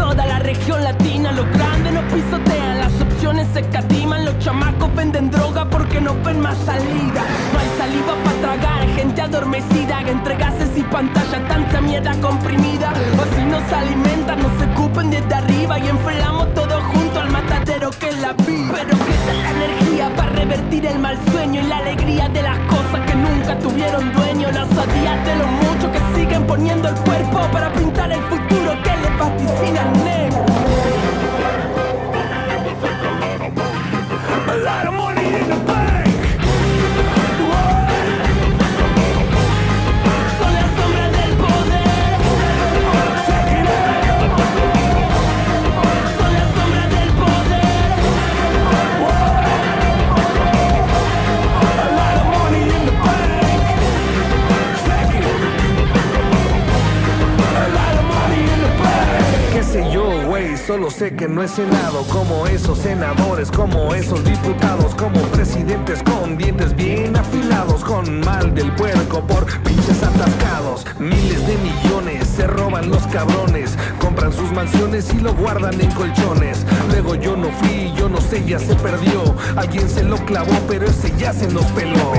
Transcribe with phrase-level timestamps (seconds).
[0.00, 1.30] toda la región latina.
[1.32, 4.24] Los grandes nos pisotean, las opciones se catiman.
[4.24, 7.22] Los chamacos venden droga porque no ven más salida.
[7.52, 12.92] No hay saliva para tragar, gente adormecida que entre gases y pantalla tanta mierda comprimida.
[13.20, 18.08] O si nos alimentan, nos ocupen desde arriba y enflamos todo junto al matadero que
[18.08, 18.72] es la vida.
[18.72, 22.58] Pero qué tal la energía para revertir el mal sueño y la alegría de las
[22.74, 24.48] cosas que nunca tuvieron dueño.
[24.50, 28.59] Las odias de los muchos que siguen poniendo el cuerpo para pintar el futuro
[29.20, 30.59] que les vaticina el
[60.70, 66.38] solo sé que no he cenado como esos senadores, como esos diputados, como presidentes con
[66.38, 70.86] dientes bien afilados, con mal del puerco por pinches atascados.
[71.00, 76.64] Miles de millones se roban los cabrones, compran sus mansiones y lo guardan en colchones.
[76.90, 79.34] Luego yo no fui, yo no sé, ya se perdió.
[79.56, 82.12] Alguien se lo clavó, pero ese ya se nos peló.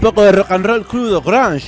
[0.00, 1.66] Poco de rock and roll crudo, grunge.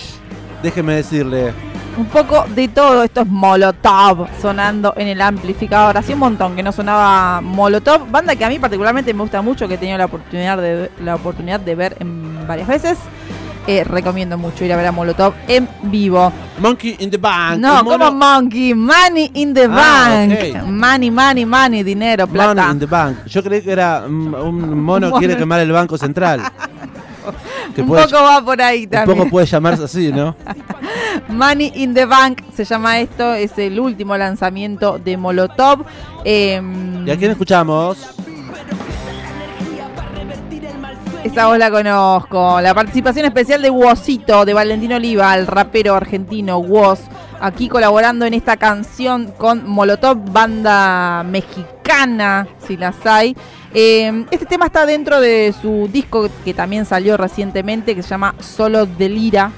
[0.62, 1.52] Déjeme decirle.
[1.96, 5.98] Un poco de todo esto es Molotov sonando en el amplificador.
[5.98, 9.68] Hacía un montón que no sonaba Molotov, banda que a mí particularmente me gusta mucho,
[9.68, 12.98] que he tenido la oportunidad de, la oportunidad de ver en varias veces.
[13.68, 16.32] Eh, recomiendo mucho ir a ver a Molotov en vivo.
[16.58, 17.58] Monkey in the Bank.
[17.60, 20.64] No, un como Monkey, Money in the Ah, Bank.
[20.66, 22.54] Money, money, money, dinero, plata.
[22.54, 23.18] Money in the Bank.
[23.26, 25.18] Yo creí que era mm, un mono mono.
[25.18, 26.40] quiere quemar el Banco Central.
[27.74, 29.18] Que Un puede- poco va por ahí un también.
[29.18, 30.34] poco puede llamarse así, ¿no?
[31.28, 35.84] Money in the Bank se llama esto, es el último lanzamiento de Molotov.
[36.24, 37.96] Em, ¿Y a quién escuchamos?
[41.24, 42.60] Esa voz la conozco.
[42.60, 47.00] La participación especial de Wosito, de Valentino Oliva, el rapero argentino Woz,
[47.40, 53.36] aquí colaborando en esta canción con Molotov, banda mexicana, si las hay.
[53.74, 58.34] Eh, este tema está dentro de su disco que también salió recientemente, que se llama
[58.40, 59.50] Solo Delira.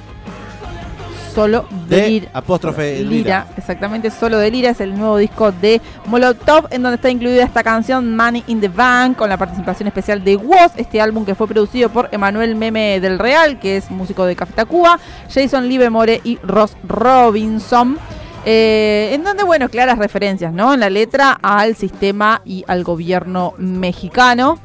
[1.34, 2.30] Solo De Delira.
[2.32, 3.46] apóstrofe Lira, Lira.
[3.56, 7.64] exactamente, solo de Lira es el nuevo disco de Molotov, en donde está incluida esta
[7.64, 11.48] canción Money in the Bank, con la participación especial de Woz, este álbum que fue
[11.48, 16.38] producido por Emanuel Meme del Real, que es músico de Café Tacuba, Jason Livemore y
[16.44, 17.98] Ross Robinson.
[18.44, 20.74] Eh, en donde, bueno, claras referencias, ¿no?
[20.74, 24.58] En la letra al sistema y al gobierno mexicano.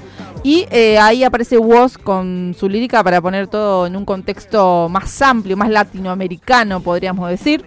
[0.43, 5.21] Y eh, ahí aparece Woz con su lírica para poner todo en un contexto más
[5.21, 7.65] amplio, más latinoamericano, podríamos decir.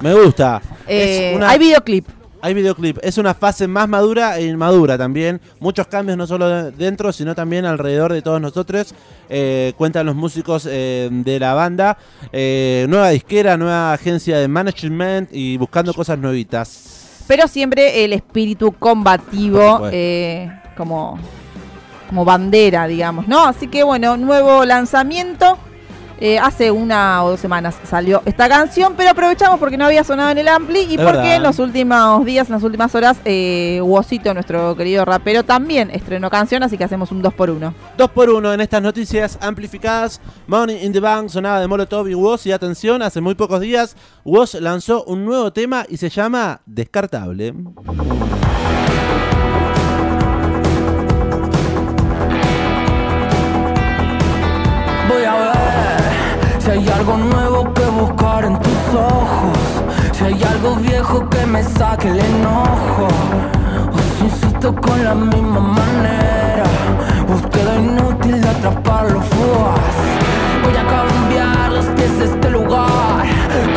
[0.00, 0.60] Me gusta.
[0.86, 2.06] Eh, una- Hay videoclip.
[2.40, 2.98] Hay videoclip.
[3.02, 5.40] Es una fase más madura e inmadura también.
[5.58, 8.94] Muchos cambios no solo de- dentro, sino también alrededor de todos nosotros.
[9.28, 11.98] Eh, cuentan los músicos eh, de la banda.
[12.32, 17.24] Eh, nueva disquera, nueva agencia de management y buscando cosas nuevitas.
[17.26, 21.18] Pero siempre el espíritu combativo eh, como,
[22.08, 23.44] como bandera, digamos, ¿no?
[23.46, 25.58] Así que bueno, nuevo lanzamiento.
[26.20, 30.30] Eh, hace una o dos semanas salió esta canción, pero aprovechamos porque no había sonado
[30.30, 31.36] en el Ampli y Es porque verdad.
[31.36, 36.28] en los últimos días, en las últimas horas, eh, Wosito, nuestro querido rapero, también estrenó
[36.28, 40.20] canción, así que hacemos un 2 por 1 Dos por uno en estas noticias amplificadas.
[40.48, 42.46] Money in the Bank sonaba de Molotov y Woz.
[42.46, 47.54] Y atención, hace muy pocos días Woz lanzó un nuevo tema y se llama Descartable.
[56.68, 59.58] Si hay algo nuevo que buscar en tus ojos.
[60.12, 63.08] Si hay algo viejo que me saque el enojo.
[63.94, 66.64] O si insisto con la misma manera.
[67.26, 69.96] Búsqueda inútil de atrapar los fugaz.
[70.62, 73.24] Voy a cambiar los pies de este lugar.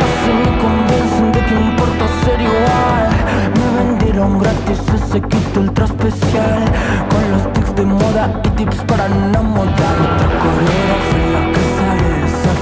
[0.00, 3.08] Casi me convencen de que importa ser igual.
[3.56, 6.64] Me vendieron gratis ese kit ultra especial.
[7.08, 9.96] Con los tics de moda y tips para enamorar.
[10.04, 11.61] Otra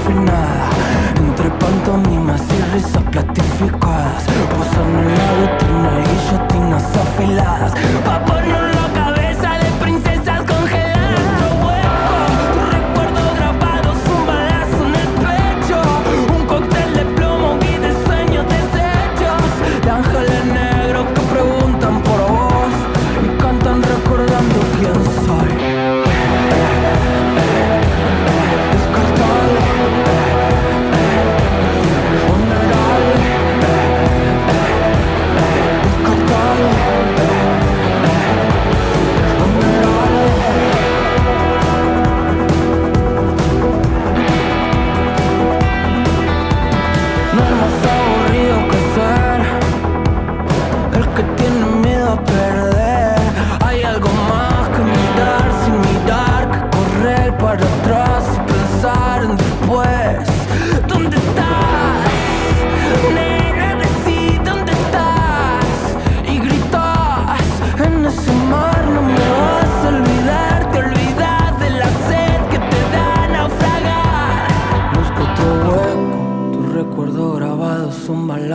[0.01, 0.69] sale desafinada.
[1.17, 4.23] Entre pantomimas y risas platificadas.
[4.49, 7.73] Posan en la vitrina y guillotinas afiladas.
[8.05, 8.80] Pa' poner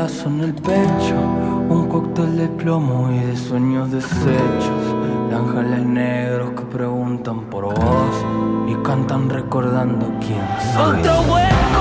[0.07, 1.17] en el pecho,
[1.69, 4.85] un cóctel de plomo y de sueños deshechos.
[5.29, 8.25] De ángeles negros que preguntan por vos
[8.69, 11.76] y cantan recordando quién soy.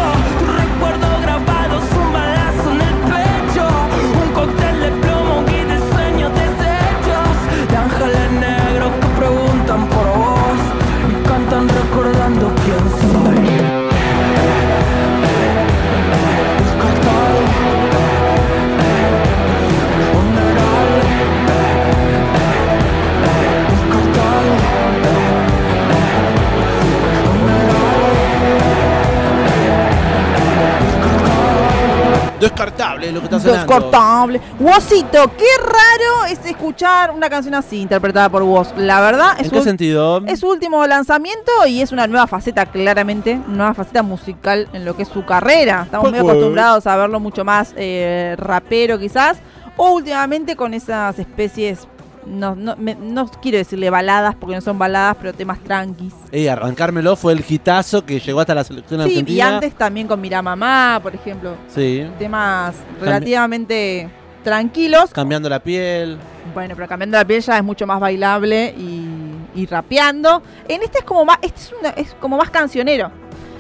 [33.11, 33.73] Descartable lo que está sonando.
[33.73, 34.41] Descortable.
[34.59, 38.73] Wosito, qué raro es escuchar una canción así interpretada por vos.
[38.77, 40.23] La verdad, es ¿En qué sentido?
[40.25, 44.95] Es su último lanzamiento y es una nueva faceta, claramente, nueva faceta musical en lo
[44.95, 45.83] que es su carrera.
[45.83, 49.37] Estamos muy acostumbrados a verlo mucho más eh, rapero quizás,
[49.77, 51.87] o últimamente con esas especies,
[52.25, 56.13] no, no, me- no quiero decirle baladas porque no son baladas, pero temas tranquis.
[56.31, 59.47] Ey, arrancármelo fue el hitazo que llegó hasta la selección Sí, y argentina.
[59.55, 62.05] antes también con Mirá Mamá, por ejemplo, Sí.
[62.19, 64.09] temas relativamente
[64.43, 65.09] tranquilos.
[65.11, 66.17] Cambiando la piel.
[66.53, 69.09] Bueno, pero cambiando la piel ya es mucho más bailable y,
[69.55, 70.41] y rapeando.
[70.67, 73.11] En este es como más, este es, una, es como más cancionero.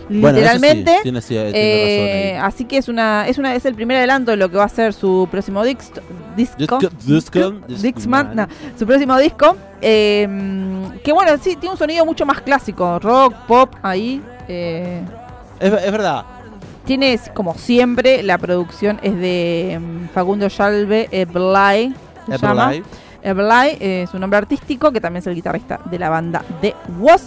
[0.09, 0.91] Bueno, Literalmente.
[0.97, 3.97] sí, tiene, sí, tiene Eh, razón así que es una, es una, es el primer
[3.97, 5.99] adelanto de lo que va a ser su próximo disco.
[6.35, 6.77] Disco.
[6.79, 8.47] Disco- disco- no,
[8.77, 9.55] su próximo disco.
[9.81, 10.27] eh,
[11.03, 12.99] que bueno, sí, tiene un sonido mucho más clásico.
[12.99, 14.21] Rock, pop, ahí.
[14.47, 15.01] eh,
[15.59, 16.23] Es, es verdad.
[16.85, 21.93] tiene, como siempre, la producción es de mm, Facundo Yalve Eblay.
[22.27, 22.83] Everlife.
[23.23, 26.75] Everly eh, es un nombre artístico que también es el guitarrista de la banda de
[26.99, 27.23] Woz.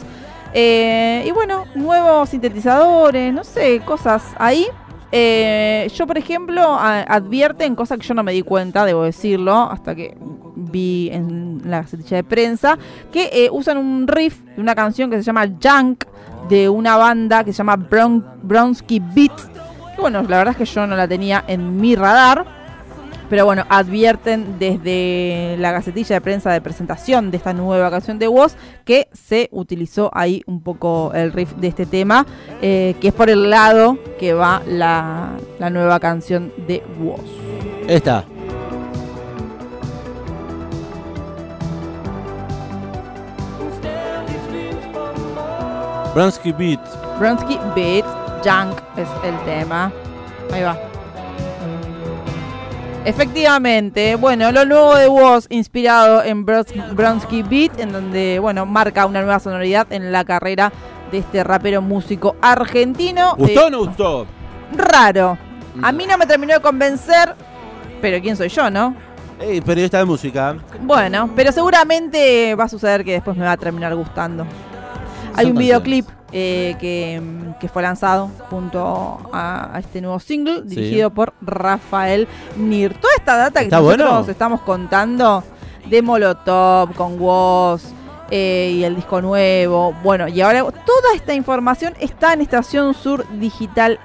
[0.55, 4.67] Eh, y bueno, nuevos sintetizadores, no sé, cosas ahí.
[5.11, 9.95] Eh, yo, por ejemplo, advierten cosas que yo no me di cuenta, debo decirlo, hasta
[9.95, 10.17] que
[10.55, 12.79] vi en la gacetilla de prensa,
[13.13, 16.05] que eh, usan un riff de una canción que se llama Junk,
[16.49, 19.33] de una banda que se llama Bron Bronsky Beat.
[19.95, 22.58] Que bueno, la verdad es que yo no la tenía en mi radar.
[23.29, 28.29] Pero bueno, advierten desde la gacetilla de prensa de presentación de esta nueva canción de
[28.29, 28.55] Woz
[28.85, 32.27] que se utilizó ahí un poco el riff de este tema,
[32.63, 37.21] eh, que es por el lado que va la, la nueva canción de Woz.
[37.87, 38.25] Esta.
[46.15, 46.81] Bransky Beat.
[47.19, 48.05] Bronsky Beat,
[48.43, 49.93] Junk es el tema.
[50.53, 50.88] Ahí va.
[53.09, 59.07] Efectivamente, bueno, lo nuevo de Woz inspirado en Brons- Bronsky Beat, en donde, bueno, marca
[59.07, 60.71] una nueva sonoridad en la carrera
[61.11, 63.35] de este rapero músico argentino.
[63.39, 64.27] ¿Gustó Eh, o no gustó?
[64.77, 65.39] raro.
[65.83, 67.35] A mí no me terminó de convencer,
[68.03, 68.95] pero ¿quién soy yo, no?
[69.41, 70.57] Ey, periodista de música.
[70.83, 74.45] Bueno, pero seguramente va a suceder que después me va a terminar gustando.
[75.35, 77.23] Hay un videoclip eh, que,
[77.61, 80.75] que fue lanzado junto a, a este nuevo single Sí.
[80.77, 82.95] dirigido por Rafael Nir.
[82.95, 84.31] Toda esta data que ¿Está nosotros bueno?
[84.31, 85.43] estamos contando
[85.89, 87.83] de Molotov con Woz
[88.31, 93.25] eh, y el disco nuevo, bueno, y ahora toda esta información está en Estación Sur
[93.39, 93.99] Digital,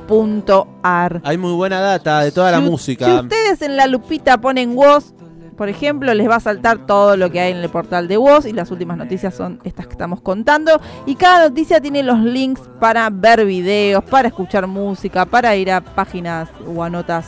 [0.00, 1.20] estacionsur.ar.
[1.24, 3.04] Hay muy buena data de toda la Si música.
[3.04, 5.12] Si ustedes en la lupita ponen Woz,
[5.60, 8.46] por ejemplo, les va a saltar todo lo que hay en el portal de Woz
[8.46, 10.80] y las últimas noticias son estas que estamos contando.
[11.04, 15.82] Y cada noticia tiene los links para ver videos, para escuchar música, para ir a
[15.82, 17.26] páginas o a notas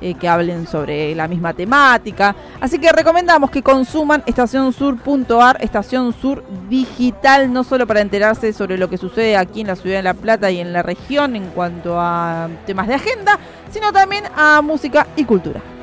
[0.00, 2.34] eh, que hablen sobre la misma temática.
[2.58, 8.88] Así que recomendamos que consuman estacionsur.ar, Estación Sur Digital, no solo para enterarse sobre lo
[8.88, 12.00] que sucede aquí en la ciudad de La Plata y en la región en cuanto
[12.00, 13.38] a temas de agenda,
[13.70, 15.60] sino también a música y cultura.